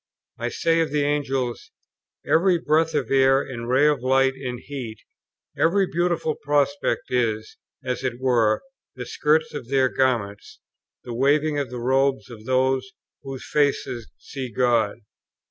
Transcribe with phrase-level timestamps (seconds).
[0.39, 1.69] I say of the Angels,
[2.25, 4.97] "Every breath of air and ray of light and heat,
[5.55, 8.63] every beautiful prospect, is, as it were,
[8.95, 10.57] the skirts of their garments,
[11.03, 15.01] the waving of the robes of those whose faces see God."